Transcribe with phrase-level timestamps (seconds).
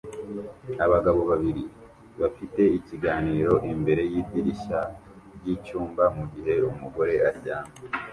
[0.85, 1.63] Abagabo babiri
[2.21, 4.79] bafite ikiganiro imbere yidirishya
[5.35, 7.75] ryicyumba mugihe umugore aryamye